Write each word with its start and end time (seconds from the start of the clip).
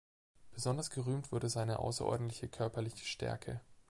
Besonders 0.49 0.89
gerühmt 0.89 1.31
wurde 1.31 1.47
seine 1.47 1.77
außerordentliche 1.77 2.47
körperliche 2.49 3.05
Stärke. 3.05 3.61